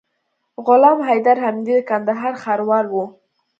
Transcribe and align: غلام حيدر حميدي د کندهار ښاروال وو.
غلام 0.65 0.97
حيدر 1.07 1.35
حميدي 1.43 1.73
د 1.77 1.81
کندهار 1.89 2.33
ښاروال 2.43 2.85
وو. 2.89 3.03